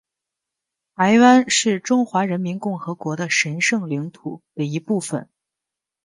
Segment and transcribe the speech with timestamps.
[0.95, 5.29] 台湾是中华人民共和国的神圣领土的一部分